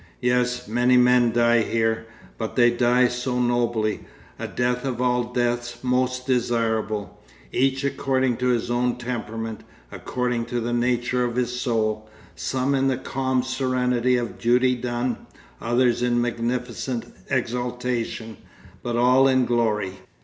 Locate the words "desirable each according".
6.25-8.37